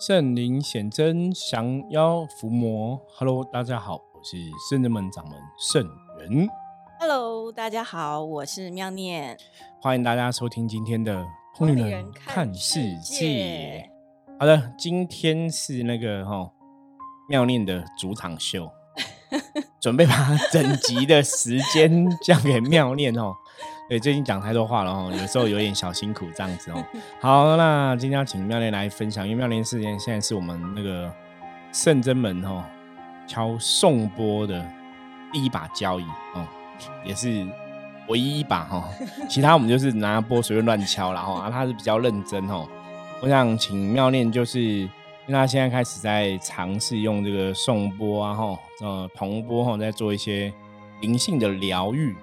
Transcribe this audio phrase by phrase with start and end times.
[0.00, 2.98] 圣灵显真，降妖伏魔。
[3.18, 4.38] Hello，大家好，我是
[4.70, 5.84] 圣人门掌门圣
[6.18, 6.48] 元。
[6.98, 9.36] Hello，大家好，我是妙念。
[9.82, 11.22] 欢迎大家收听今天的
[11.54, 13.86] 《通灵人看世界》。
[14.38, 16.50] 好的，今天是那个哈
[17.28, 18.70] 妙念的主场秀，
[19.82, 23.34] 准备把整集的时间 交给妙念哦。
[23.90, 26.80] 对，最近讲太多话了哦，有时候有点小辛苦这样子哦。
[27.20, 31.12] 好，那今天要请妙莲来分享，因为妙莲事件现在是我们那个
[31.72, 32.62] 圣真门哦
[33.26, 34.64] 敲颂钵的
[35.32, 36.04] 第一把交椅
[36.36, 36.46] 哦，
[37.04, 37.44] 也是
[38.06, 38.88] 唯一一把哈，
[39.28, 42.68] 其他我们就是拿钵随便乱敲然后，啊，他是比较认真哦。
[43.20, 44.88] 我想请妙念，就是因
[45.26, 50.52] 为他现在开始在尝试用这个颂钵啊哈，呃，铜钵哈，在做一些
[51.00, 52.14] 灵性的疗愈。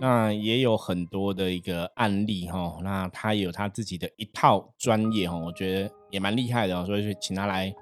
[0.00, 7.74] 那也有很多的一个案例哈，那他有他自己的一套专业哈，我觉得也蛮厉害的，所以请他来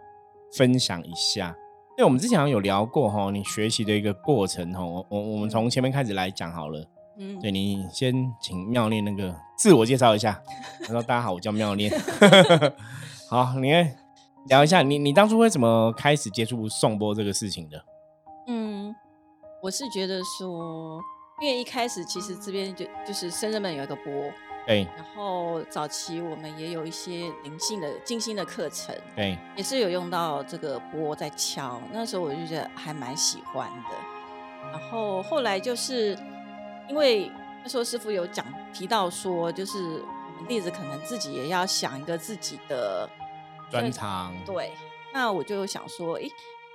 [0.56, 1.56] 分享一下。
[1.96, 6.84] 因为我们之前好像有聊过哈，你学习的一个过程哈，我我我们从前面开始来讲好了。
[7.16, 10.42] 嗯，对你先请妙念那个自我介绍一下。
[10.84, 11.90] 他说：“大家好，我叫妙念。
[13.30, 13.70] ”好，你
[14.48, 17.84] 聊一下你你当初为什么开始接触颂钵这个事情的？
[18.48, 18.94] 嗯，
[19.62, 21.00] 我是觉得说。
[21.40, 24.32] 因为一开始其实这边就就是生人们有一个波，
[24.66, 34.70] 对，然后早期我们也有一些灵性的静心的课程，对，也是有用到这个波在敲，那时候我就觉得还蛮喜欢的。
[34.72, 36.16] 然后后来就是
[36.88, 37.30] 因为
[37.62, 40.02] 那时候师傅有讲提到说，就是
[40.48, 43.10] 弟子可能自己也要想一个自己的
[43.70, 44.72] 专长，对，
[45.12, 46.30] 那我就想说，诶。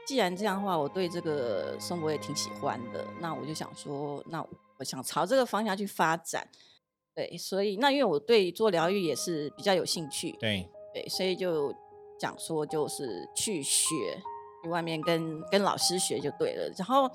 [0.09, 4.43] 既然这样的话，我对这个生活也挺喜欢的，那我就想说，那
[4.79, 6.47] 我想朝这个方向去发展。
[7.13, 11.71] 对，所以那因为我对做疗愈也是比较有兴趣，对对，所以就
[12.19, 13.93] 讲说就是去学，
[14.63, 16.73] 去外面跟跟老师学就对了。
[16.75, 17.07] 然后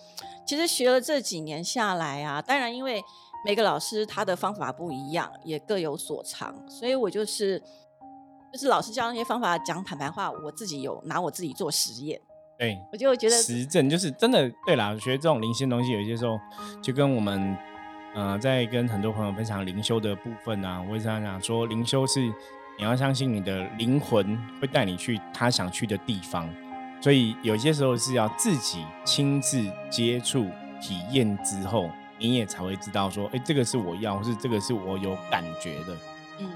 [0.47, 3.03] 其实学了这几年下来啊，当然因为
[3.45, 7.61] 每个老师他的方法不一样，也各有所长，所以我就是
[8.53, 12.23] 就是老师教那些方法讲坦白话，我自己有拿我自己做实验。
[12.57, 14.51] 对，我就觉得实证就是真的。
[14.65, 16.39] 对啦，学这种灵性东西，有些时候
[16.81, 17.57] 就跟我们，
[18.15, 26.49] 呃，在跟很多朋友分享灵修的部分啊，我也这样讲说，灵修是你要相信你的灵魂会带你去他想去的地方，
[27.01, 29.61] 所以有些时候是要自己亲自
[29.91, 30.47] 接触、
[30.81, 35.97] 体验之后，你也才会知道说，哎，这个是我要，或是这个是我有感觉的。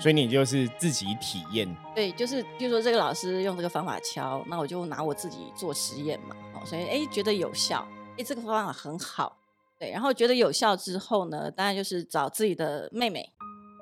[0.01, 7.87] 所以你就是自己体验，对，就是比如说这个老师用这个方法敲，那我就拿我自己做实验嘛，哦，所以哎觉得有效，
[8.17, 9.37] 哎这个方法很好，
[9.79, 13.33] 对，然后觉得有效之后呢，当然就是找自己的妹妹，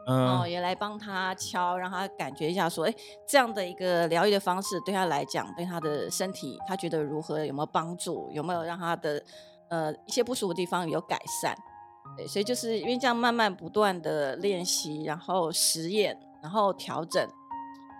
[0.07, 2.95] 哦也来帮他敲，让他感觉一下说，哎
[3.27, 9.23] 这样的一个疗愈的方式对他来讲，对他的身体他觉得如何，有没有帮助，有没有让他的
[9.69, 11.57] 呃一些不舒服的地方有改善。
[12.17, 17.29] 对，所以就是因为这样慢慢不断的练习，然后实验，然后调整，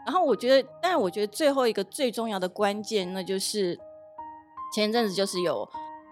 [0.07, 3.79] 然后我觉得，但是我觉得最后一个最重要的关键，那就是
[4.75, 5.69] 前一阵子就是有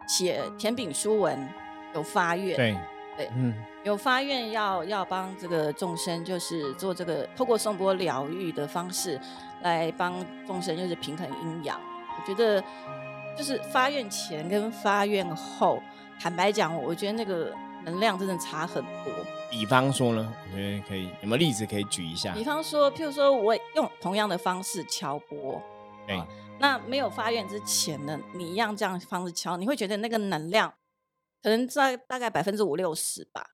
[0.06, 1.48] 写甜饼书文，
[1.94, 2.76] 有发愿，对
[3.16, 3.54] 对，嗯，
[3.84, 9.18] 有发愿要要帮这个众生，就是做这个透过颂钵疗愈的方式
[9.62, 10.14] 来帮
[10.46, 11.80] 众生，就是平衡阴阳。
[12.18, 12.62] 我觉得
[13.34, 15.82] 就是发愿前跟发愿后，
[16.20, 17.50] 坦白讲，我觉得那个。
[17.84, 19.12] 能量真的差很多。
[19.50, 22.34] 比方说呢，我觉得可以有没有例子可以举一下？
[22.34, 25.62] 比方说，譬如说我用同样的方式敲钵，
[26.06, 26.20] 对，
[26.58, 30.72] 那没有发愿之前呢，你一样这样方式敲，你会觉得那个能量
[31.42, 33.44] 可能在大概百分之五六十吧。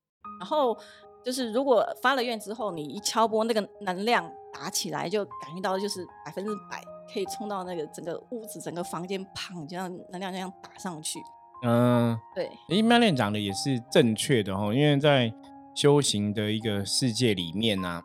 [0.40, 0.76] 然后
[1.22, 6.82] 就是如果发了愿之后，你一敲波，那个能量打起来，就感觉到就是百分之百
[7.12, 11.18] 可以冲到那个整个屋子、整个房间，砰，这样能量这样打上去。
[11.62, 15.32] 嗯，对，诶，曼练讲的也是正确的哈，因为在
[15.74, 18.02] 修行的一个世界里面呢，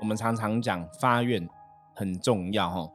[0.00, 1.48] 我们常常讲发愿
[1.94, 2.88] 很重要哈，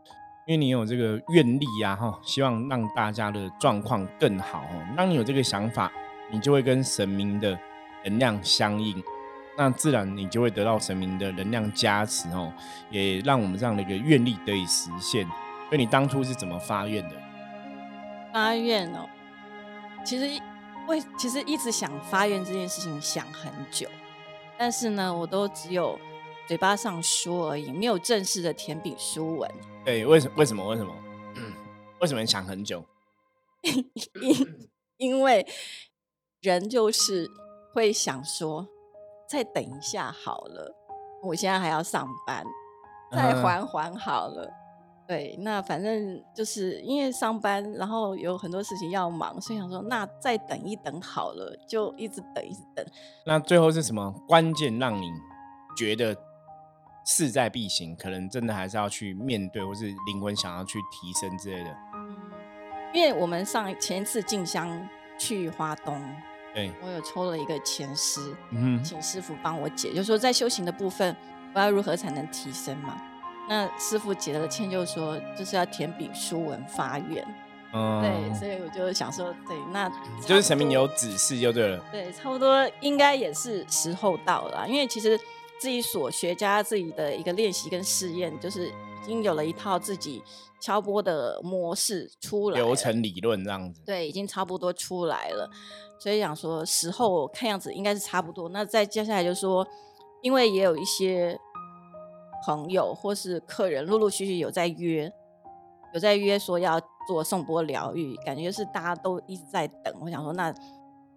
[0.46, 4.94] 因为你有这个愿力呀哈，希望让大家的状况更好哦。
[4.98, 5.92] 当你有这个想法，
[6.32, 7.58] 你就会跟神明的
[8.04, 9.02] 能量相应，
[9.58, 12.52] 那自然你就会得到神明的能量加持哦，
[12.90, 15.26] 也让我们这样的一个愿力得以实现。
[15.70, 17.16] 所以你当初是怎么发愿的？
[18.34, 19.08] 发愿哦。
[20.04, 20.42] 其实，
[20.88, 23.88] 为其实一直想发愿这件事情想很久，
[24.58, 25.98] 但是呢，我都只有
[26.48, 29.50] 嘴巴上说而已，没有正式的填笔书文。
[29.86, 30.94] 对，为什为什么为什么？
[32.02, 32.84] 为什么想很久？
[34.22, 34.68] 因
[34.98, 35.48] 因为
[36.42, 37.30] 人就是
[37.74, 38.68] 会想说，
[39.30, 40.76] 再等一下好了，
[41.24, 42.44] 我现在还要上班，
[43.12, 44.52] 再缓缓好了。
[45.06, 52.86] 对，那反正就是因为上班，然后有很多事情要忙，所以想说那再等一等好了，就一直等，一直等。
[53.26, 55.12] 那最后是什么关键让你
[55.78, 56.16] 觉得
[57.06, 57.94] 势在必行？
[57.96, 61.78] 可能真的还是要去面对，或是灵魂想要去提升之类的。
[61.96, 62.16] 嗯，
[62.94, 66.02] 因为我们上前一次进香去花东。
[66.54, 71.14] 对，我有抽了一个前师，嗯，请师傅帮我解，就是说在修行的部分，
[71.54, 73.02] 我要如何才能提升嘛？
[73.48, 77.26] 那师傅解了签，就是说就是要填笔书文发愿，
[77.74, 79.90] 嗯，对，所以我就想说，对，那
[80.26, 85.18] 就是神明有指示就对了，对，差不多应该也是时候到了，因为其实
[85.60, 90.24] 自己所学加自己的一个练习跟试验，就是已经有了一套自己
[90.62, 95.50] 敲波的模式出来，流程理论这样子，对，已经差不多出来了。
[96.00, 99.66] 所以想说时候看样子应该是差不多，那再接下来就说，
[100.22, 101.40] 因为也有一些
[102.46, 105.12] 朋友或是客人陆陆续续有在约，
[105.94, 109.94] 有在约说要做颂钵疗愈，感觉是大家都一直在等。
[110.02, 110.54] 我想说那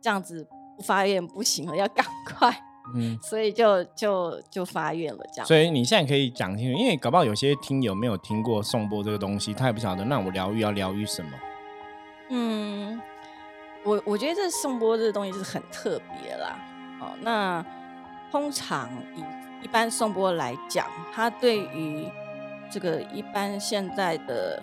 [0.01, 0.47] 这样子
[0.77, 2.51] 不发愿不行了，要赶快，
[2.95, 5.47] 嗯， 所以就就就发愿了这样。
[5.47, 11.31] 所以你现在可以讲清楚，因为搞不好有些听友没有听过颂钵这个东西，他也不晓得那我疗愈要疗愈什么，
[12.31, 13.01] 嗯。
[13.85, 16.59] 我我觉得这颂钵这个东西是很特别啦，
[17.01, 17.65] 哦，那
[18.33, 19.23] 通常以
[19.63, 22.09] 一般颂钵来讲，它对于
[22.71, 24.63] 这个一般现在的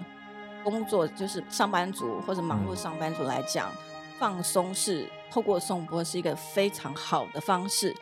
[0.64, 3.72] 工作，就是上班族或者忙碌上班族来讲，
[4.18, 7.94] 放松是透过颂钵是一个非常好的方式，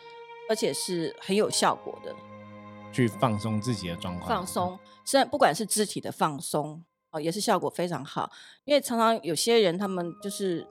[0.49, 2.13] 而且是很有效果的，
[2.91, 4.29] 去放松自己的状况。
[4.29, 8.31] 放松，虽然不管是肢体的放松哦，也是效果非常好，
[8.65, 10.67] 因为常常有些人他们就是。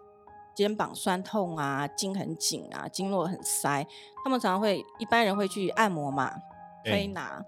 [0.61, 3.83] 肩膀酸痛啊，筋很紧啊，经络很塞，
[4.23, 6.31] 他们常常会一般人会去按摩嘛，
[6.85, 7.43] 推拿，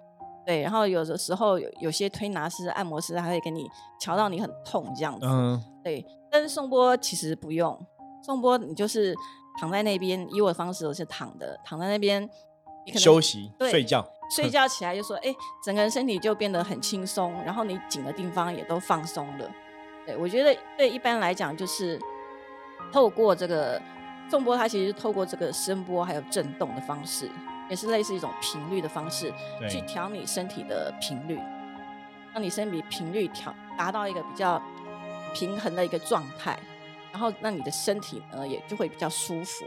[0.47, 3.69] 对，然后有的时候有有些推拿师、按摩师，还会给你
[4.01, 6.03] 瞧到你很痛这样子，嗯，对。
[6.31, 7.79] 但是送波其实不用，
[8.25, 9.15] 送波你就是
[9.61, 12.27] 躺在那边，以我的方式我是躺的，躺在那边
[12.97, 14.03] 休息、睡觉，
[14.35, 19.51] 睡觉起来就说，哎，整个人身体就变得很轻松，然后你紧的地方也都放松了。
[20.07, 22.01] 对我觉得对一般来讲就是。
[22.91, 23.81] 透过这个
[24.31, 27.31] 重波，它其实是透过这个声波还有震动的方式，
[27.69, 29.33] 也是类似一种频率的方式，
[29.69, 31.39] 去调你身体的频率，
[32.33, 34.61] 让你身体频率调达到一个比较
[35.35, 36.59] 平衡的一个状态，
[37.13, 39.65] 然后让你的身体呢也就会比较舒服。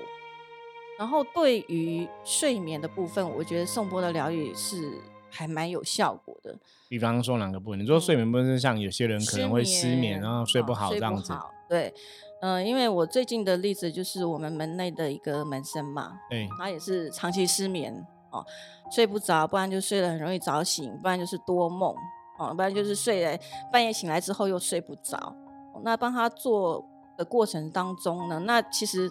[0.98, 4.94] 然后对于睡眠的部分，我觉得颂钵的疗愈是
[5.36, 6.58] 还蛮有效果的。
[6.88, 7.80] 比方说哪个部分？
[7.80, 11.34] 你说睡眠部分，像有些人可能会失眠，然后睡不好这样子。
[11.68, 11.94] 对。
[12.42, 18.46] 嗯，因为我最近的例子就是我们门内的一个门生嘛，对，他也是长期失眠哦，
[18.92, 21.96] 睡不着，不然就睡得很容易早醒，不然就是多梦
[22.38, 23.40] 哦，不然就是睡了
[23.72, 25.34] 半夜醒来之后又睡不着。
[25.82, 26.86] 那帮他做
[27.18, 29.10] 的过程当中呢，那其实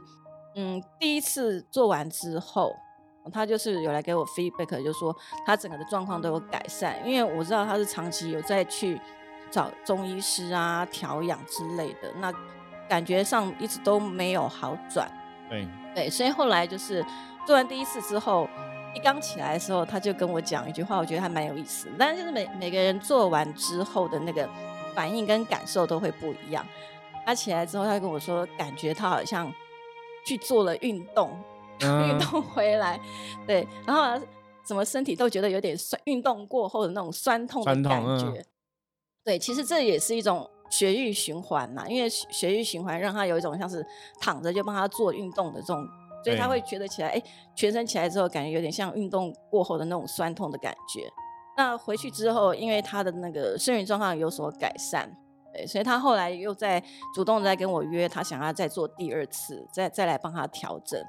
[0.54, 2.76] 嗯，第一次做完之后，
[3.32, 5.16] 他就是有来给我 feedback，就说
[5.46, 9.00] 他整个的状况都有改善，因为我知道他是长期有在去
[9.50, 12.32] 找中医师啊调养之类的，那。
[12.86, 15.10] 感觉上一直都没有好转，
[15.48, 17.02] 对对，所以后来就是
[17.46, 18.46] 做完第一次之后，
[18.94, 21.88] 一刚起来的时候，他就跟我讲一句话，我觉得还蛮有意思。
[21.98, 24.46] 但是就是每每个人做完之后的那个
[24.94, 26.64] 反应跟感受都会不一样。
[27.24, 29.50] 他起来之后，他跟我说，感觉他好像
[30.26, 31.34] 去做了运动，
[31.80, 33.00] 运动回来，
[33.46, 34.26] 对，然后
[34.64, 38.44] 怎么身体都觉得有点酸，运动过后的那种酸痛的感觉。
[39.24, 40.48] 对，其实这也是一种。
[40.70, 43.86] 血液循环嘛，因为血液循环让他有一种像是
[44.18, 45.86] 躺着就帮他做运动的这种，
[46.24, 47.22] 所以他会觉得起来，哎，
[47.54, 51.08] 全身起来之后感觉有点像运动过后的那种酸痛的感觉。
[51.56, 55.08] 那回去之后，因为他的那个睡眠状况有所改善，
[55.52, 56.82] 对，所以他后来又在
[57.14, 61.00] 主动在跟我约，他想要再做第二次，再再来帮他调整。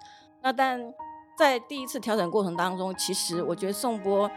[0.46, 0.80] 那但
[1.36, 4.30] 在第一次调整过程当中，其实我觉得宋波，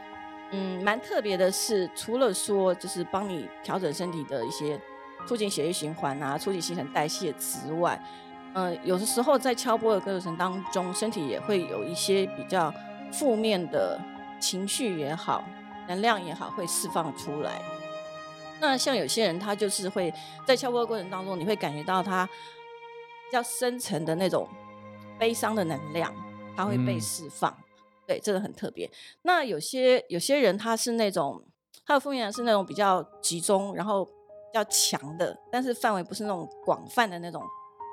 [0.53, 4.81] 嗯，蛮特别的是，除了说就是帮你调整身体的一些。
[5.27, 8.01] 促进血液循环啊，促进新陈代谢之外，
[8.55, 12.73] 嗯，有的时候在敲钵的过程当中，身体也会有一些比较
[13.13, 14.01] 负面的
[14.41, 15.45] 情绪也好，
[15.87, 17.61] 能量也好，会释放出来。
[18.59, 20.11] 那像有些人，他就是会
[20.47, 24.49] 在敲钵的过程当中，你会感觉到他比较深层的那种
[25.19, 26.15] 悲伤的能量，
[26.57, 27.57] 它会被释放。
[28.07, 28.91] 对，这个很特别。
[29.23, 31.45] 那有些有些人，他是那种
[31.85, 34.13] 他的负面是那种比较集中，然后比。
[34.55, 37.43] 较强的，但是范围不是那种广泛的那种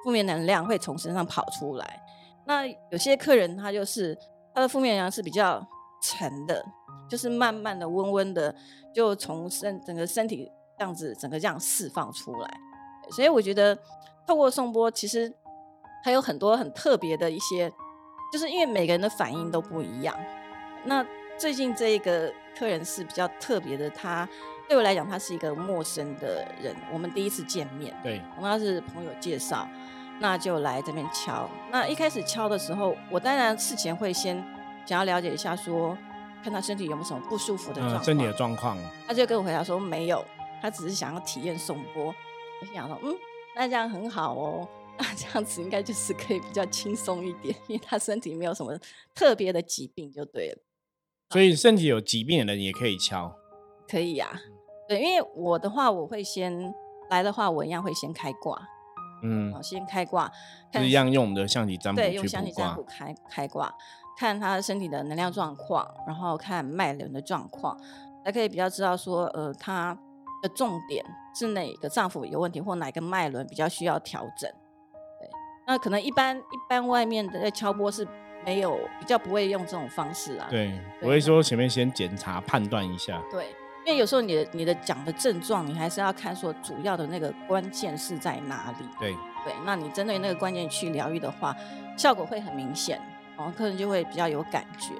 [0.05, 2.01] 负面能量会从身上跑出来。
[2.48, 4.17] 那有些客人他就是
[4.53, 5.62] 他的负面能量是比较
[6.01, 6.65] 沉的，
[7.10, 8.55] 就是慢慢的、温温的，
[8.94, 12.58] 就从身整个身体这样子整个这样释放出来。
[13.12, 13.77] 所以我觉得
[14.25, 15.32] 透过送波，其实
[16.05, 17.67] 还有很多很特别的一些，
[18.31, 20.15] 就是因为每个人的反应都不一样。
[20.83, 21.03] 那
[21.35, 24.29] 最近这一个客人是比较特别的，他
[24.69, 29.67] 对我来讲，他是一个陌生的人，我们第一次见面，对，他是朋友介绍，
[30.19, 31.50] 那就来这边敲。
[31.71, 34.38] 那一开始敲的时候，我当然事前会先
[34.85, 35.97] 想要了解一下，说
[36.43, 40.24] 看他身体有没有什么不舒服的状况，身体的状况，他就跟我回答说没有，
[40.62, 42.13] 他只是想要体验送波。
[42.62, 43.15] 我想说，嗯，
[43.55, 44.85] 那这样很好哦，那
[45.15, 48.77] 这样子应该就是可以比较轻松一点，因为他身体没有什么
[49.13, 50.57] 特别的疾病，就对了。
[51.31, 53.35] 所以身体有疾病的人也可以敲，
[53.87, 54.41] 可以呀。
[54.87, 56.73] 对，因为我的话，我会先
[57.09, 58.55] 来的话，我一样会先开挂，
[59.23, 60.31] 嗯，先开挂，
[60.71, 63.73] 是一样用我们的象棋占卜对，用象棋占卜开开挂，
[64.17, 67.75] 看他身体的能量状况，然后看脉轮的状况，
[68.23, 69.97] 才可以比较知道说，呃，他
[70.43, 74.47] 的重点是哪个脏腑有问题，或哪个脉轮比较需要调整。
[75.65, 78.07] 对，那可能一般一般外面的敲波是。
[78.45, 80.45] 没有比较不会用这种方式啊。
[80.51, 83.19] 对，我会说前面先检查判断一下。
[83.31, 83.48] 对，
[83.84, 88.88] 因为有时候你的你的讲的症状，你还是要看说主要的那个关键是在哪里。
[89.00, 91.55] 对对，那你针对那个关键去疗愈的话，
[91.98, 93.01] 效果会很明显，
[93.36, 94.93] 然后客人就会比较有感觉。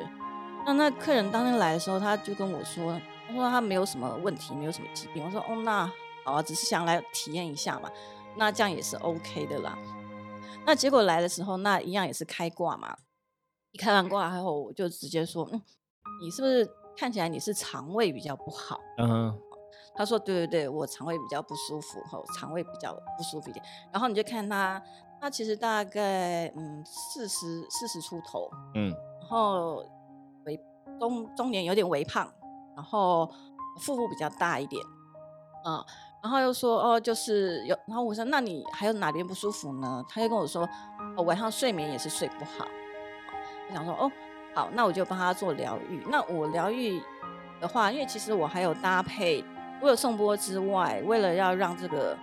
[0.66, 5.24] 那那客人当天来的时候，他就跟我说，他说他没有什么问题，没有什么疾病。
[5.24, 5.86] 我说哦，那
[6.24, 7.92] 好啊，只是想来体验一下嘛，
[8.36, 9.78] 那这样也是 OK 的啦。
[10.66, 12.96] 那结果来的时候，那一样也是开挂嘛。
[13.72, 15.62] 一开完挂后，我就直接说：“嗯，
[16.22, 19.38] 你是不是看起来你是肠胃比较不好？”嗯，
[19.94, 24.82] 他说：“对对对，我肠胃比较不舒服，吼，肠胃比较不舒服一点。”然后你就看他，
[25.20, 29.86] 他其实大概嗯四十四十出头，嗯，然后
[30.46, 30.58] 微
[30.98, 32.32] 中中年有点微胖，
[32.78, 33.30] 然后
[33.82, 34.82] 腹部比较大一点，
[35.66, 35.86] 啊，
[36.26, 40.68] 然后又说：“哦，就是有。”然后我说：“那你还有哪边不舒服呢？”他就跟我说
[41.16, 42.66] ：“哦晚上睡眠也是睡不好。”
[43.70, 44.12] 我想说哦，
[44.56, 46.04] 好，那我就帮他做疗愈。
[46.10, 47.00] 那我疗愈
[47.62, 49.46] 的话，因为其实我还有搭配，
[49.80, 52.18] 除了送波之外，为了要让这个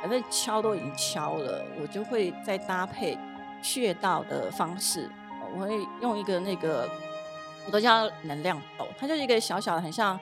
[0.00, 3.18] 反正敲都已经敲了，我就会再搭配
[3.60, 5.10] 穴道的方式。
[5.52, 6.88] 我会用一个那个，
[7.66, 10.16] 我都叫能量豆，它就是一个小小的，很像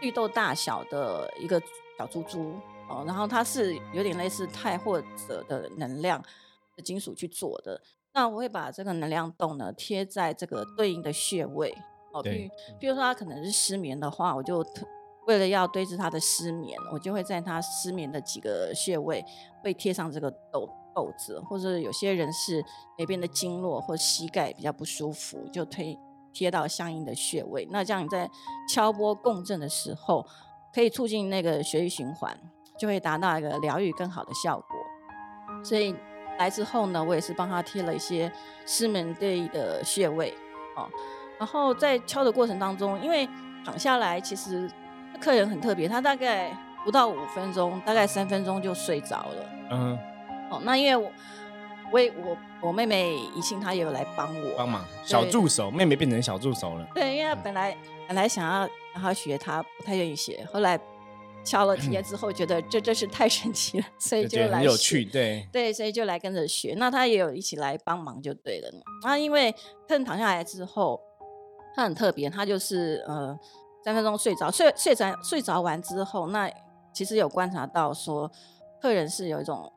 [0.00, 1.62] 绿豆大小的一个
[2.02, 2.54] 小珠珠
[2.88, 3.04] 哦。
[3.06, 6.20] 然后它是有点类似钛或者的能量
[6.76, 7.80] 的金属去做的。
[8.12, 11.74] 那我会把这个能量洞呢贴在这个对应的穴位
[12.12, 14.64] 哦，比比如说他可能是失眠的话，我就
[15.26, 19.24] 为了要对治他的失眠，我就会在他失眠的几个穴位
[19.62, 22.62] 会贴上这个豆豆子，或者有些人是
[22.98, 25.98] 哪边的经络或膝盖比较不舒服，就推
[26.34, 27.66] 贴到相应的穴位。
[27.70, 28.28] 那这样你在
[28.68, 30.26] 敲波共振的时候，
[30.74, 32.36] 可以促进那个血液循环，
[32.78, 35.64] 就会达到一个疗愈更好的效果。
[35.64, 35.94] 所以。
[36.38, 38.32] 来之后呢，我也是帮他贴了一些
[38.66, 40.32] 师门对的穴位
[40.74, 40.88] 哦。
[41.38, 43.28] 然后在敲的过程当中，因为
[43.64, 44.68] 躺下来，其实
[45.20, 46.50] 客人很特别，他大概
[46.84, 49.50] 不到五分钟，大概三分钟就睡着了。
[49.70, 49.98] 嗯，
[50.50, 51.12] 哦，那因为我
[51.92, 56.88] 我也我我妹妹怡庆她也有来帮我帮忙，小助手，妹妹变成小助手了。
[56.94, 57.76] 对，因为她本来
[58.08, 60.78] 本来想要让她学，他不太愿意学，后来。
[61.44, 66.72] 敲了体验之后，觉得这真是太神奇了， 所以就来很有趣，对对，所以就来跟着学。
[66.78, 68.70] 那他也有一起来帮忙，就对了。
[69.02, 69.50] 那因为
[69.88, 71.00] 客人躺下来之后，
[71.74, 73.36] 他很特别，他就是呃
[73.84, 76.48] 三分钟睡着，睡睡着睡着完之后，那
[76.94, 78.30] 其实有观察到说，
[78.80, 79.68] 客人是有一种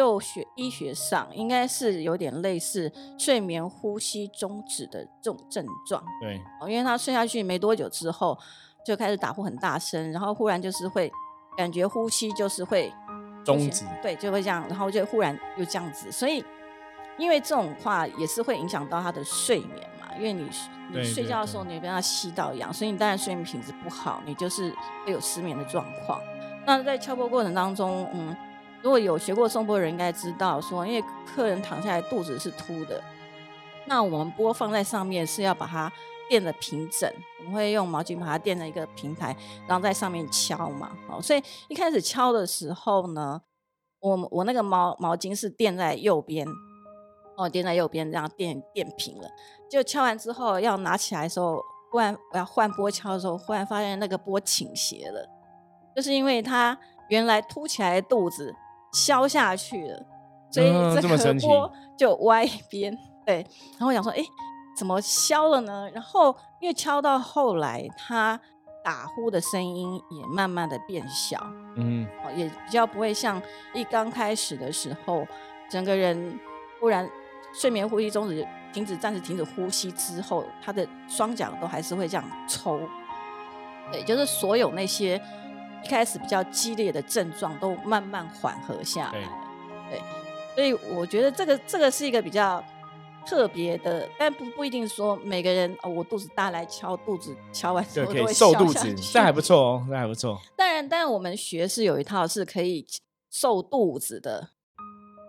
[0.00, 6.02] 就学医学上应该是有点类似睡眠呼吸终止的这种症状。
[6.20, 6.40] 对，
[6.70, 8.38] 因为他睡下去没多久之后。
[8.82, 11.12] 就开始打呼很大声，然后忽然就是会
[11.54, 12.90] 感觉呼吸就是会
[13.44, 16.42] 终止，对，就会这样，然后就忽然又这样子，所以
[17.18, 20.48] 因为这种话也是会影响到他的睡眠嘛，因为你
[20.90, 26.18] 你睡觉的时候你被他吸到氧，所以你当然睡眠品质不好，你就是会有失眠的状况。
[26.64, 28.34] 那在敲波过程当中，嗯，
[28.82, 33.02] 如果有学过送波的人应该知道，说因为客人躺下来肚子是凸的，
[33.86, 35.90] 那我们波放在上面是要把它。
[36.28, 40.96] 垫的平整，我们会用毛巾把它垫在一个平台，然后在上面敲嘛。
[41.08, 43.42] 好，所以一开始敲的时候呢，
[43.98, 46.46] 我我那个毛毛巾是垫在右边，
[47.36, 49.28] 哦，垫在右边，这样垫垫平了。
[49.68, 51.60] 就敲完之后要拿起来的时候，
[51.90, 55.28] 忽然我要换波敲的时候，忽然发现那个波倾斜了，
[55.96, 58.54] 就是因为它原来凸起来的肚子
[58.92, 60.06] 削下去了，
[60.50, 60.66] 所以
[61.00, 62.96] 这个波就歪一边。
[63.24, 63.46] 对，
[63.78, 64.22] 然后我想说，哎。
[64.76, 65.90] 怎么消了呢？
[65.92, 68.40] 然后因为敲到后来，他
[68.82, 71.38] 打呼的声音也慢慢的变小，
[71.76, 73.42] 嗯，哦，也比较不会像
[73.74, 75.26] 一刚开始的时候，
[75.68, 76.38] 整个人
[76.80, 77.06] 忽然
[77.52, 82.80] 睡眠呼吸终止停止暂时停止呼吸之后，他的双脚都还是会这样抽，
[83.92, 85.20] 对，就是所有那些
[85.84, 89.28] 一开始比较激烈的症状都慢慢缓和下来，
[89.90, 90.00] 对，
[90.54, 92.62] 所以我觉得这个这个是一个比较。
[93.26, 100.40] 特别的，但不不一定说每个人哦，我肚子大来敲肚子，敲完之后都会瘦肚子，这还不 错哦，这还不错。
[100.56, 102.84] 当然，当然我们学是有一套是可以
[103.30, 104.48] 瘦肚子的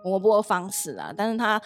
[0.06, 1.62] 磨波方式啊，但是他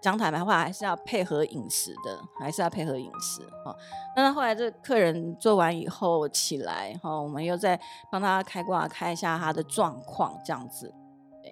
[0.00, 3.74] 讲坦白话还是要配合饮食的，还是要配合饮食哈。
[4.16, 7.78] 那他后来这客人做完以后起来哈，我们又再
[8.10, 10.92] 帮他开挂开一下他的状况这样子。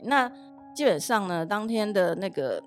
[0.05, 0.31] 那
[0.75, 2.63] 基本上呢，当天的那个。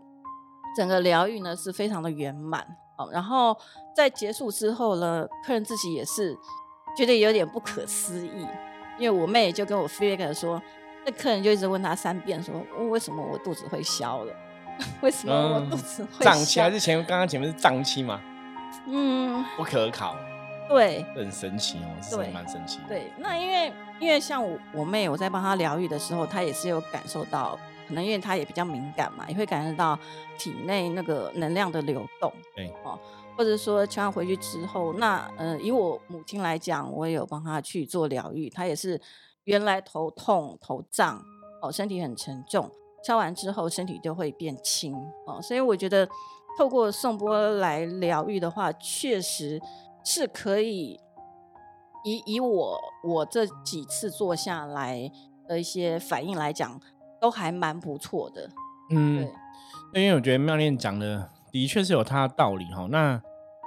[0.75, 2.65] 整个疗愈呢是非常的圆满
[2.97, 3.55] 哦，然后
[3.95, 6.35] 在结束之后呢，客人自己也是
[6.97, 8.47] 觉得有点不可思议，
[8.97, 10.59] 因为我妹就跟我 feedback 说，
[11.05, 12.55] 那客人就一直问他三遍，说
[12.89, 14.33] 为什么我肚子会消了？
[15.01, 16.59] 为什么我肚子会胀气？
[16.59, 18.19] 还是前刚刚前面是胀气吗？
[18.87, 20.15] 嗯，不可考。
[20.69, 22.79] 对，很神奇哦，是蛮神奇。
[22.87, 27.59] 对，那因为因为像我我妹，我在帮她疗愈的时候，她也是有感受到。
[27.85, 29.99] 可能因为她也比较敏感嘛，也会感受到
[30.39, 32.31] 体内那个能量的流动。
[32.55, 32.97] 对哦，
[33.37, 38.49] 或者说敲完回去之后，那呃，以我母亲来讲，我也有帮她去做疗愈。
[38.49, 38.99] 她也是
[39.43, 41.21] 原来头痛、头胀
[41.61, 42.71] 哦，身体很沉重，
[43.03, 44.95] 敲完之后身体就会变轻
[45.27, 45.41] 哦。
[45.41, 46.07] 所以我觉得
[46.57, 49.61] 透过颂波来疗愈的话，确实
[50.03, 50.99] 是可以
[52.03, 55.11] 以以我我这几次做下来
[55.47, 56.79] 的一些反应来讲。
[57.21, 58.49] 都还蛮不错的，
[58.89, 59.25] 嗯，
[59.93, 62.85] 因为我觉得妙念讲的的确是有它的道理哈。
[62.91, 63.17] 那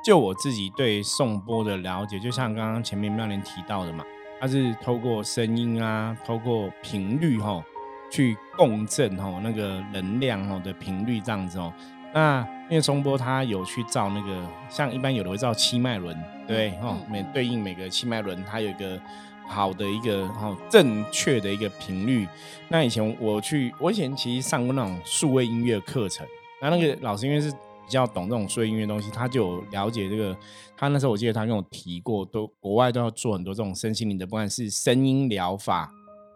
[0.04, 4.04] 就我自己对颂钵的了解，就像刚刚前面妙莲提到的嘛，
[4.38, 7.64] 它是透过声音啊，透过频率哈，
[8.10, 11.72] 去共振哦那个能量哦的频率这样子哦。
[12.14, 16.16] 那因为颂钵它有去照那个，像一般有的会照七脉轮，
[16.46, 19.00] 对哦，每对应每个七脉轮，它有一个。
[19.48, 22.26] 好的一个哦正确的一个频率。
[22.68, 26.26] 那以前我去，我以前其实上过那种数位音乐课程。
[26.60, 30.36] 那那个老师因为是比较懂这种数位音乐东西，他就有了解这个。
[30.76, 35.88] 他那时候我记得他跟我提过，都国外都要做很多这种身心灵的，不管是声音疗法，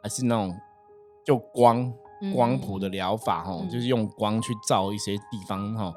[0.04, 0.56] 还是那种
[1.24, 1.92] 就光
[2.34, 5.92] 光谱的疗法哈，就是用光去照一些地方哈。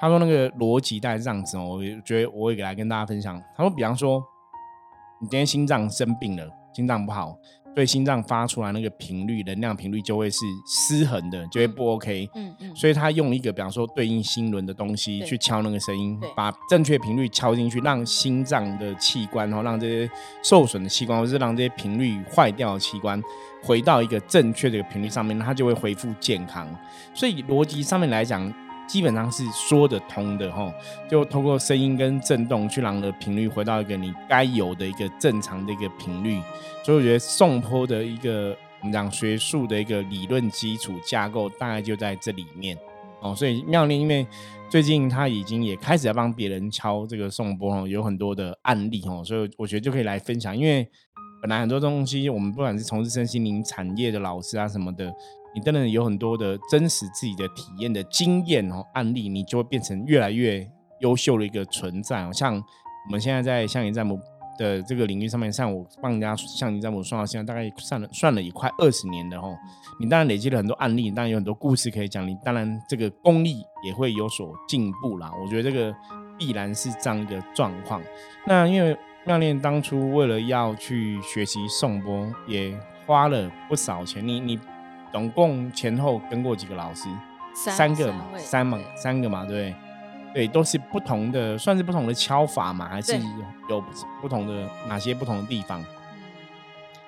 [0.00, 3.40] 他说那个逻辑大概是这样子哦，我觉得我也给他跟大家分享。
[3.56, 4.22] 他说，比方说。
[5.20, 7.38] 你今天心脏生病了，心脏不好，
[7.74, 12.28] 所以心脏发出来那个频率、能量频率就会是失衡的，就会不 OK。
[12.34, 12.76] 嗯嗯。
[12.76, 20.10] 所以他用一个比方说对应心轮的东西去敲那个声音，把正确频率敲进去，让心脏的器官，然后让这些
[20.42, 23.22] 受损的器官，或是让这些频率坏掉的器官
[23.62, 26.68] 回到一个正确的频率上面，它就会恢复健康。
[27.14, 28.52] 所以逻辑上面来讲。
[28.92, 30.70] 基本上是说得通的哈，
[31.08, 36.38] 就通过声音跟震动去让你的频率回到一个你该有的一个正常的一个频率，
[36.84, 42.76] 所以我觉得颂坡的一个我们讲学术的一个理论基础架构大概就在这里面
[43.22, 43.34] 哦。
[43.34, 44.26] 所以妙念因为
[44.68, 50.54] 最近他已经也开始要帮别人敲这个颂钵哦，有很多的案例哦，所以我觉得就可以来分享。
[50.54, 50.86] 因为
[51.40, 55.10] 本来很多东西我们不管是从事身心灵产业的老师啊什么的。
[55.54, 60.66] 你真的有很多的真实自己的体验的经验哦案例，你就会变成越来越
[61.00, 62.30] 优秀的一个存在。
[62.32, 64.18] 像我们现在在象棋占卜
[64.58, 69.54] 的这个领域上面，像我帮人家象棋占卜算到现在大概算了算了也快二十年了哦。
[70.00, 75.30] 你当然累积了很多案例，当然有很多故事可以讲，你当然这个功力也会有所进步啦。
[75.42, 75.94] 我觉得这个
[76.38, 78.00] 必然是这样一个状况。
[78.46, 82.74] 那因为妙念当初为了要去学习颂钵，也
[83.06, 84.26] 花了不少钱。
[84.26, 84.58] 你你。
[85.12, 87.08] 总共前后跟过几个老师？
[87.54, 89.76] 三个嘛，三嘛，三个嘛，对，
[90.32, 93.20] 对，都是不同的，算是不同的敲法嘛，还是
[93.68, 93.78] 有
[94.22, 95.84] 不同的哪些不同的地方？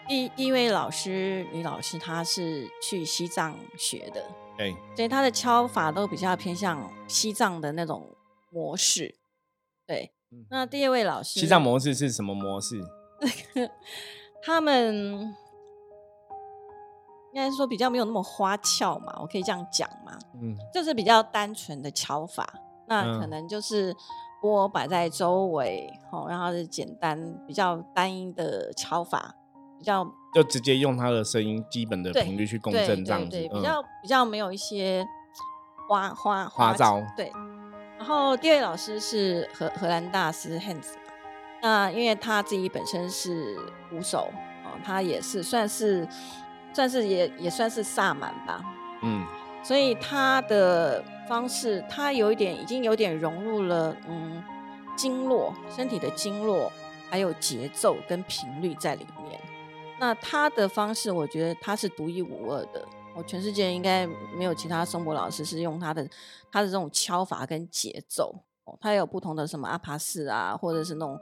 [0.07, 4.23] 第第一位老师李老师，他是去西藏学的，
[4.59, 8.07] 对，所以他的敲法都比较偏向西藏的那种
[8.51, 9.15] 模式。
[9.87, 10.13] 对，
[10.51, 12.85] 那第二位老师，西藏模式是什么模式？
[14.45, 15.35] 他们。
[17.35, 22.49] 应该是说比较没有那么花俏嘛，我可以这样讲嘛，嗯，就是比较单纯的敲法，
[22.87, 23.93] 那可能就是
[24.41, 29.35] 波摆在周围，哦，然后是简单比较单一的敲法，
[29.81, 35.05] 比较就直接用它的声音基本的频率去共振这样子，比较比较没有一些
[35.89, 37.33] 花花花招，对。
[37.99, 40.93] 然后第二位老师是荷荷兰大师 Hans，
[41.61, 43.57] 那因为他自己本身是
[43.91, 44.31] 鼓手
[44.65, 46.07] 哦，他也是算是
[46.75, 48.63] 算是也也算是萨满吧，
[49.03, 49.25] 嗯，
[49.63, 54.43] 所以他的方式，他有一点已经有点融入了嗯
[54.97, 56.71] 经络身体的经络，
[57.09, 59.41] 还有节奏跟频率在里面。
[60.01, 62.85] 那他的方式，我觉得他是独一无二的，
[63.15, 64.05] 我全世界应该
[64.37, 66.07] 没有其他松柏老师是用他的
[66.51, 68.35] 他的这种敲法跟节奏，
[68.81, 71.19] 他有不同的什么阿帕式啊，或者是那种。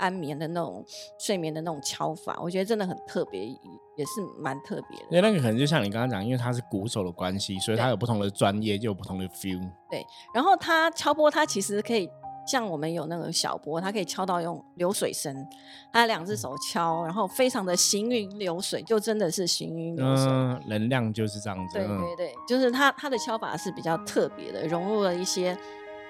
[0.00, 0.82] 安眠的那种
[1.18, 5.04] 睡眠的那种敲法，我觉得真的很特别，也是蛮特别的。
[5.10, 9.60] 因为那个可能就像你刚刚讲，因为他是鼓手的关系，所以他有不同的专业，就有不同的 feel。
[9.90, 12.08] 对，然后他敲波，他其实可以
[12.46, 15.46] 像我们有那个小波，它可以敲到用流水声，
[15.92, 20.26] 他两只手敲，然后非常的行云流水，就真的是行云流水，
[20.66, 21.74] 能量就是这样子。
[21.74, 25.54] 对对对，就是他他的敲法是比较特别的，融入了一些。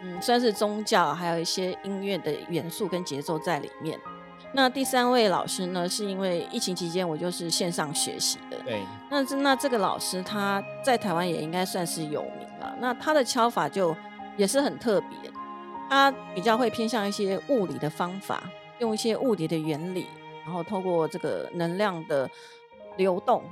[0.02, 3.98] 嗯，算是宗教，还有一些音乐的元素跟节奏在里面。
[4.52, 8.56] 那第三位老师呢，是因为疫情期间我就是线上学习的。
[8.64, 8.80] 对。
[9.08, 12.74] 那这那这个老师他在台湾也应该算是有名了。
[12.80, 13.94] 那他的敲法就
[14.36, 15.30] 也是很特别，
[15.88, 18.42] 他比较会偏向一些物理的方法，
[18.78, 20.06] 用一些物理的原理，
[20.44, 22.28] 然后透过这个能量的
[22.96, 23.44] 流动，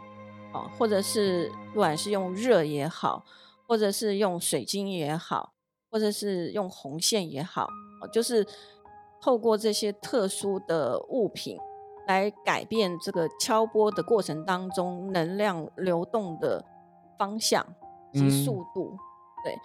[0.53, 3.25] 啊，或者是不管是用热也好，
[3.69, 5.53] 或者是用水晶也好。
[5.91, 7.67] 或者是用红线也好，
[8.13, 8.47] 就是
[9.21, 11.59] 透过这些特殊的物品
[12.07, 16.65] 来改变这个敲波的过程当中能量流动的
[17.19, 17.67] 方向
[18.13, 18.97] 及速度。
[19.45, 19.59] 对，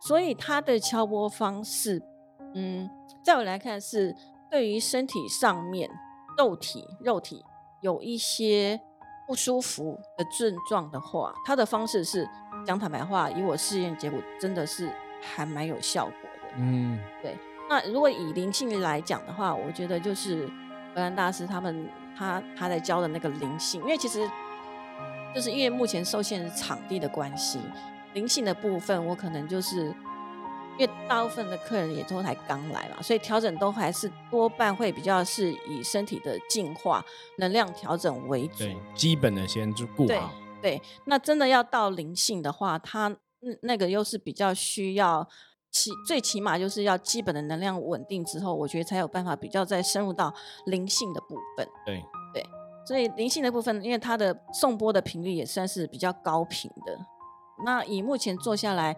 [0.00, 2.02] 所以它的敲波方式，
[2.54, 2.90] 嗯，
[3.22, 4.14] 在我来看是
[4.50, 5.88] 对于身体上面
[6.36, 7.44] 肉体肉体
[7.82, 8.80] 有一些
[9.26, 12.28] 不舒服的症状的话，它的方式是
[12.66, 14.90] 讲坦白话，以我试验结果真的是。
[15.20, 17.36] 还蛮有效果的，嗯，对。
[17.70, 20.46] 那如果以灵性来讲的话，我觉得就是
[20.94, 24.26] 荷兰大师他们他他在教的那个灵性，因为其实
[25.34, 27.60] 就是因为目前受限场地的关系，
[28.14, 29.94] 灵性的部分我可能就是
[30.78, 37.04] 因为大部分的客人也都才刚来嘛，所以调整都还是多半会比较是以身体的净化、
[37.36, 40.32] 能量调整为主，基本的先就顾好。
[40.62, 43.14] 对，那真的要到灵性的话，它。
[43.40, 45.28] 那那个又是比较需要
[45.70, 50.32] 起，最起码就是要基本的能量稳定之后，我觉得才有办法比较再深入到
[50.66, 51.68] 灵性的部分。
[51.84, 52.44] 对对，
[52.86, 56.98] 所以灵性的部分，因为它的送波的频率也算是比较高频的。
[57.64, 58.96] 那以目前做下来，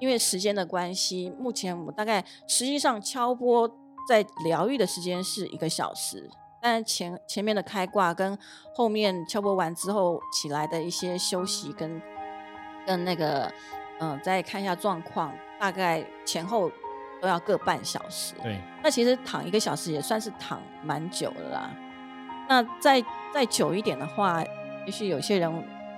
[0.00, 3.68] 因为时间的关系，目前我大概实际上敲波
[4.08, 8.38] 在疗愈的时间是一个小时，但前前面的开挂跟
[8.74, 12.00] 后面敲波完之后起来的一些休息跟
[12.86, 13.52] 跟那个。
[14.02, 16.68] 嗯，再看一下状况，大概前后
[17.20, 18.34] 都要各半小时。
[18.42, 21.70] 对，那其实躺一个小时也算是躺蛮久了啦。
[22.48, 23.00] 那再
[23.32, 24.42] 再久一点的话，
[24.84, 25.48] 也许有些人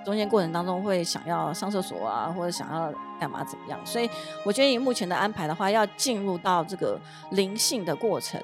[0.05, 3.83] 中间过程当中会想要上厕所啊，或者想要干嘛怎么样。
[3.83, 4.07] 所以
[4.43, 8.39] 我觉得以目前的安排的话，要进入到这个灵性的过程，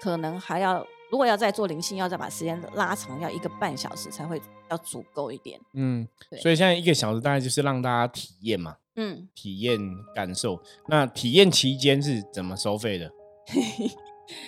[0.00, 0.86] 可能还要。
[1.10, 5.60] 如果要再做灵性，要再把时间拉长，要一个半小时才会要足够一点。
[5.74, 6.08] 嗯，
[6.42, 9.78] 所以现在一个小时大概就是让大家体验嘛，嗯，体验
[10.14, 10.60] 感受。
[10.88, 13.10] 那体验期间是怎么收费的？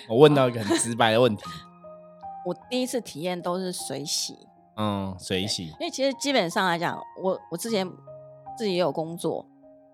[0.09, 1.43] 我问到一个很直白的问题。
[2.45, 4.37] 我第一次体验都是水洗，
[4.77, 5.65] 嗯，水洗。
[5.65, 7.85] 因为其实基本上来讲，我我之前
[8.57, 9.45] 自己也有工作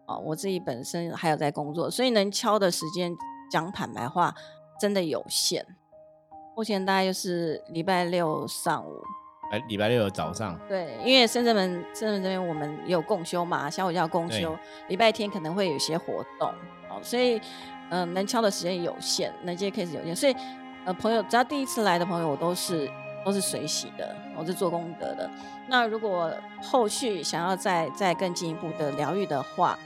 [0.06, 3.12] 啊，我自己本身还有在工作，所以能敲的时间，
[3.52, 4.36] 讲坦白话，
[4.80, 5.66] 真的有限。
[6.56, 9.02] 目前大概就是礼拜六上午，
[9.54, 10.60] 哎，礼拜六的早上。
[10.68, 16.50] 对，因为深圳门深圳门这边我们有共修嘛，下午叫共修，礼拜天可能会有一些活动，
[16.90, 17.40] 哦，所以
[17.92, 20.36] 嗯，能敲的时间有限，能接 case 有限，所以
[20.86, 22.90] 呃，朋友只要第一次来的朋友，我都是
[23.24, 25.30] 都是随喜的，我是做功德的。
[25.68, 29.78] 那如果后续想要再再更进一步的疗愈的话，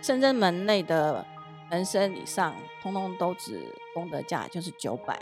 [0.00, 1.26] 深圳门内的
[1.68, 5.18] 门生以上，通通都只功德价就是九百。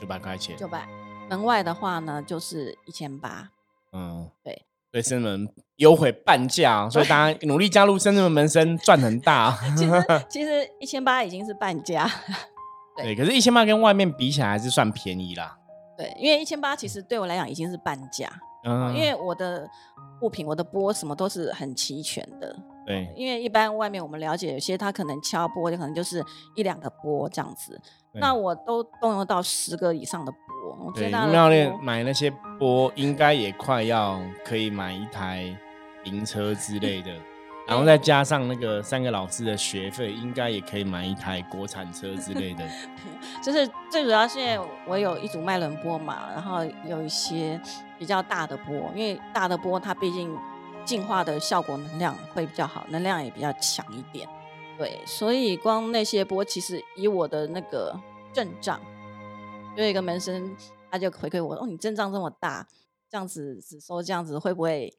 [0.00, 0.88] 九百块钱，九百。
[1.28, 3.50] 门外的话呢，就是一千八。
[3.92, 4.62] 嗯，对。
[4.90, 9.58] 对，深圳门优惠半价，所以大家努力加入深圳门门生，赚很大。
[9.76, 9.92] 其实
[10.30, 12.08] 其实一千八已经是半价。
[12.96, 15.58] 对，可是，一千八跟外面比起来还是算便宜啦。
[15.98, 18.30] 对，因为一千八其实对我来讲已经是半价。
[18.64, 19.68] 嗯，因为我的
[20.20, 22.56] 物品、我的波什么都是很齐全的。
[22.86, 27.80] 对，因为一般外面我们了解，有些他可能敲波就可能就是一两个波这样子。
[28.14, 30.92] 那我都动用到十个以上的波。
[30.94, 35.54] 对，妙练买那些波应该也快要可以买一台
[36.04, 37.10] 灵车之类的。
[37.66, 42.62] 然后再加上那个三个老师的学费，应该也可以买一台国产车之类的。
[43.42, 47.58] 就是最主要是因为我有一组麦伦波嘛，然后有一些
[47.98, 50.36] 比较大的波，因为大的波它毕竟
[50.84, 54.28] 进化的效果能量会比较好，能量也比较强一点。
[54.76, 57.98] 对，所以光那些波，其实以我的那个
[58.32, 58.80] 阵仗，
[59.76, 60.56] 有一个门生
[60.90, 62.66] 他就回馈我，哦，你阵仗这么大，
[63.08, 64.92] 这样子只收这样子会不会？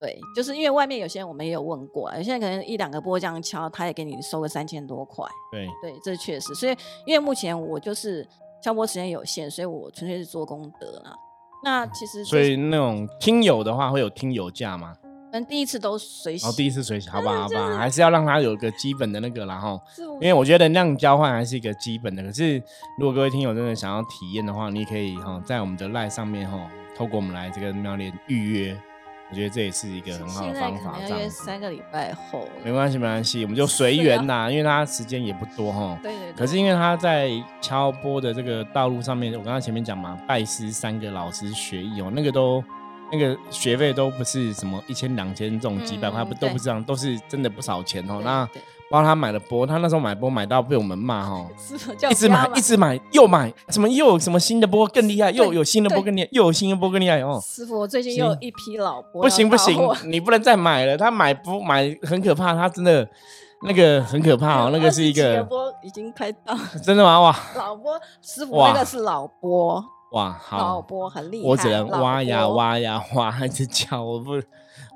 [0.00, 5.24] 对，就是因为外面有些人我们也有问过，有些人可能一两个波这样敲，他也给你收个三千多块。
[5.50, 6.54] 对对，这确实。
[6.54, 8.28] 所以因为目前我就是
[8.62, 11.16] 敲波时间有限，所以我纯粹是做功德啦。
[11.62, 14.94] 那其实所以那种听友的话会有听友价吗？
[15.34, 19.80] 嗯，第一次都随哦，第一次随好吧，好吧，还是要让他有一个基本的那个，然后，
[20.20, 22.22] 因为我觉得能量交换还是一个基本的。
[22.22, 22.62] 可是
[23.00, 28.76] 如果各位听友真的想要体验的话，你可以哈在我们的 line 上面哈，透过我们来这个妙莲预约。
[29.30, 30.96] 我觉得这也是一个很好的方法。
[31.00, 35.98] 这样三个礼拜后，没关系，没关系，我们就随缘呐，因为他时间也不多哈。
[36.00, 36.32] 对对。
[36.34, 42.62] 可是因为他在敲波的这个道路上面，我刚刚前面讲嘛，拜师三个老师学艺哦，那个都
[43.14, 48.20] 那个学费都不是什么一千两千这种几百块不都不是这样，都是真的不少钱哦。
[48.24, 48.48] 那。
[48.90, 51.48] 帮他买了波，他那时候买波买到被我们骂 哈，
[52.08, 57.40] 一直买一直买又买，什么又有什么新的波更厉害，又有新的波更厉害，又有新的波更厉害哦。
[57.42, 63.08] 师傅，我最近又有一批老波，不行不行，你不能再买了，他买波买很可怕，他真的
[63.66, 67.18] 那个很可怕哦，那个是一个波已经开到，真的吗？
[67.20, 69.82] 哇，老波师傅那个是老波，
[70.14, 74.32] 哇，好，很厉害，我只能挖呀挖呀挖，一直叫我不，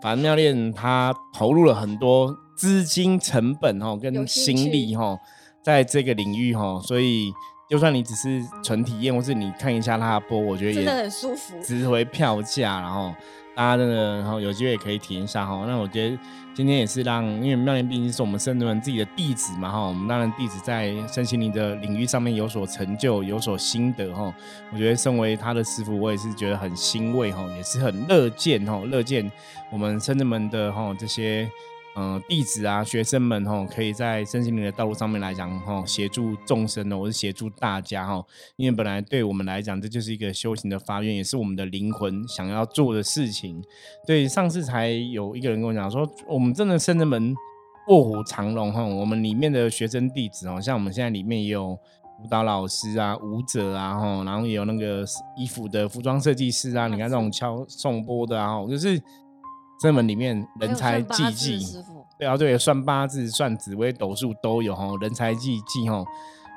[0.02, 2.36] 反正妙恋他投入了很多。
[2.58, 5.16] 资金成本哈跟心力哈，
[5.62, 7.32] 在这个领域哈，所以
[7.70, 12.80] 就算你只是纯体验，或是你看一下他的播，我觉得也很舒服，值回票价。
[12.80, 13.14] 然后
[13.54, 15.66] 大家真的然后有机会也可以体验一下哈。
[15.68, 16.18] 那我觉得
[16.58, 24.34] 今天也是让，因为妙莲毕竟是我们圣人自己的弟子嘛哈，我们当然弟子在身心灵的领域上面有所成就，有所心得哈。
[24.72, 29.30] 我觉得身为他的师傅，我也是觉得很欣慰哈，也是很乐见哈，乐见
[29.70, 31.48] 我们圣人们的哈这些。
[32.00, 38.24] 嗯，弟子啊，学生们哦，可以在身心灵的道路上面来讲哦，协助众生呢，我是协助大家哈。
[38.54, 43.60] 因为本来对我们来讲，这就是一个修行的发愿，也是我们的灵魂想要做的事情。
[44.06, 47.34] 对，上次才有一个人跟我讲说，我们真的圣人门
[47.88, 55.04] 卧虎藏龙哈，我们里面的学生弟子哦，像我们现在里面也有舞蹈老师啊、舞者啊哈，然后也有那个
[55.36, 59.02] 衣服的服装设计师啊，你看这种敲送波的啊，就是。
[59.80, 61.82] 这门里面人才济济，
[62.18, 66.04] 对啊，对，算八字、算紫微斗数都有哈，人才济济哈。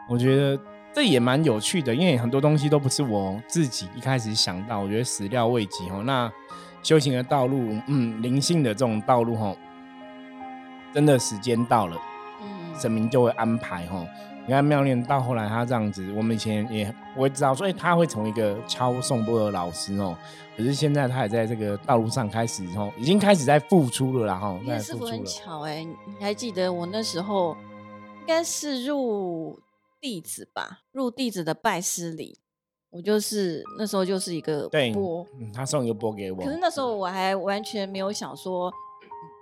[0.10, 0.60] 我觉得
[0.94, 6.02] 这也蛮有趣的，因为很多东西都不是我自己一开始想到，我觉得始料未及哈。
[6.04, 6.32] 那
[6.82, 9.56] 修行的道路，嗯，灵性的这种道路哈，
[10.92, 11.96] 真的时间到了，
[12.42, 14.04] 嗯，神明就会安排哈。
[14.48, 20.18] 你看妙念到后来他这样子，我们以前也不会知道，所以他会从一个敲颂钵的老师哦。
[20.58, 25.12] 可是现在他也在这个道路上开始哦，已经开始在付出了，然后在付出了。
[25.12, 27.56] 很巧哎，你还记得我那时候
[28.22, 29.60] 应该是入
[30.00, 30.82] 弟子吧？
[30.92, 32.38] 入弟子的拜师礼，
[32.90, 36.44] 我就是那时候就是一个钵，他送一个钵给我。
[36.44, 38.72] 可是那时候我还完全没有想说。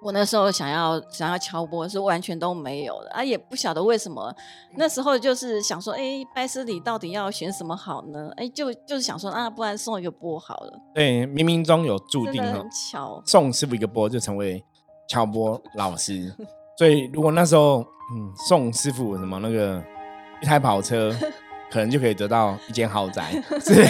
[0.01, 4.33] 我那时候想要想要敲波是完全都没有的啊，也不晓得为什么。
[4.75, 8.31] 那时候就是想说，哎，拜师礼到底要选什么好呢？
[8.37, 10.79] 哎，就就是想说啊，不然送一个波好了。
[10.93, 14.63] 对，冥冥中有注定很巧，送师傅一个波就成为
[15.07, 16.33] 敲波老师。
[16.77, 17.79] 所以如果那时候
[18.13, 19.83] 嗯送师傅什么那个
[20.41, 21.13] 一台跑车，
[21.71, 23.31] 可能就可以得到一间豪宅。
[23.61, 23.83] 是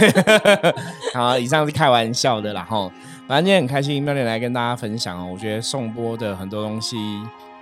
[1.13, 2.91] 好，以上是开玩笑的，然后。
[3.27, 5.29] 反正今天很开心，妙丽来跟大家分享哦。
[5.31, 6.97] 我觉得送波的很多东西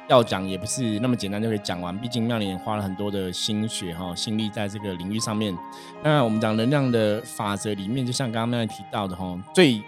[0.07, 5.53] 要讲也不是那么简单就可以讲完，毕竟妙丽也花了很多的心血哈、心力在这个领域上面。
[6.01, 9.83] 那我们讲能量的法则里面，就像刚刚妙莲提到的哈，最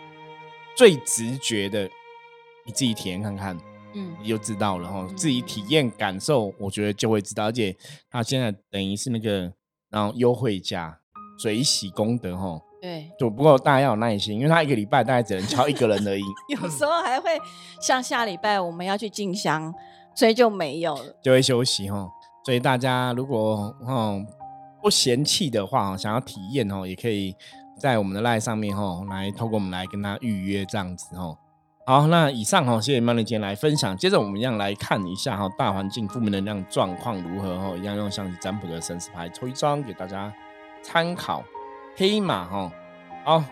[0.76, 1.84] 最直觉的，
[2.66, 3.58] 你自己体验看看，
[3.94, 5.08] 嗯，你就知道了哈。
[5.16, 7.46] 自己体验感受，我觉得就会知道。
[7.46, 7.74] 而且
[8.12, 9.50] 他现在等于是那个
[9.90, 11.00] 然后优惠价，
[11.38, 12.60] 水洗功德哈。
[12.82, 16.24] 对，就不过大家要有耐心，因为他一个礼拜大概只能敲一个人而已。
[16.50, 17.30] 有时候还会
[17.82, 19.74] 像下礼拜我们要去进香，
[20.16, 22.10] 所以就没有了，就会休息哈。
[22.46, 24.26] 所以大家如果嗯
[24.82, 27.36] 不嫌弃的话，想要体验哦，也可以
[27.78, 31.38] 在我们的 line 上面哈来透过我们来跟他预约这样子哦。
[31.90, 33.98] 好，那以上哈，谢谢曼丽今天来分享。
[33.98, 40.32] 接着我们一样来看一下哈，大环境负面能量状况如何哈，一样用象棋占卜的神士牌抽一张给大家
[40.84, 41.44] 参考。
[41.98, 42.72] 黑马哈，
[43.26, 43.44] 好，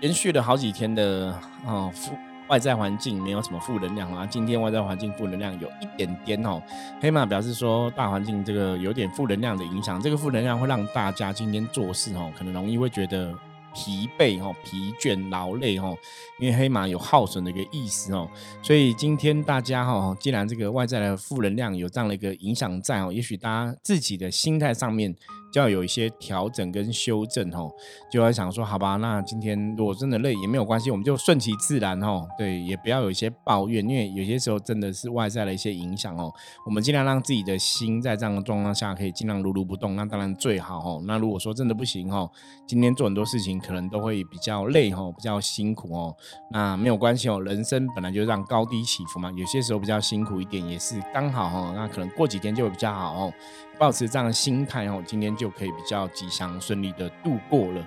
[0.00, 1.32] 连续了好几天的
[1.64, 2.12] 啊负
[2.48, 4.26] 外在环境没有什么负能量啊。
[4.26, 6.60] 今天外在环境负能量有一点点哦，
[7.00, 13.32] 黑马表示说大环境这个有点负能量的影响，这个负能量会让大家今天做事哦，可能容易会觉得。
[13.80, 15.96] 疲惫哦，疲倦、劳累哦，
[16.38, 18.28] 因为黑马有耗损的一个意思哦，
[18.62, 25.16] 所以今天大家哈，既然这个外在的负能量有这样的一个影响在哦，也许大家自己的心态上面。
[25.50, 27.70] 就要有一些调整跟修正哦，
[28.10, 36.32] 就要想说，好吧，那今天如果真的累也没有关系，我们就顺其自然哦，对，也不要有一些抱怨，因为有些时候真的是外在的一些影响哦，
[36.64, 41.02] 我们尽量让自己的心在这样的状况下可以尽量如如不动，那当然最好哦。
[41.06, 42.30] 那如果说真的不行哦，
[42.66, 46.14] 今天做很多事情可能都会比较累哦，比较辛苦哦，
[46.52, 53.32] 那没有关系哦，人生本来就让高低起伏嘛，有些时候比较辛苦一点也是刚好哦，那可能过几天就会比较好哦。
[53.80, 57.82] 保持这样的心态哦，今天就可以比较吉祥顺利的度过了。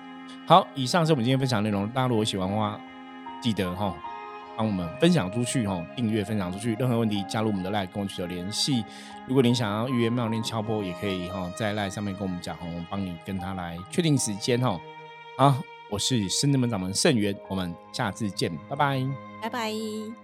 [0.48, 1.88] 好，以上是我们今天分享内容。
[1.90, 2.80] 大家如果喜欢的话，
[3.40, 3.96] 记得哈
[4.58, 6.76] 帮我们分享出去哈，订阅分享出去。
[6.80, 8.84] 任何问题加入我们的赖跟我取得联系。
[9.28, 14.80] 如果您想要预约妙念敲波，也可以哈在赖上面跟我们讲哈，我们帮你跟他来确定时间哈。
[15.38, 15.56] 好，
[15.92, 19.06] 我是深圳门掌门盛元，我们下次见，拜拜，
[19.44, 20.23] 拜拜。